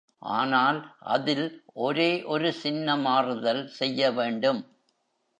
[0.31, 0.79] ஆனால்
[1.07, 1.43] அதில்
[1.79, 4.61] ஒரே ஒரு சின்ன மாறுதல் செய்ய வேண்டும்.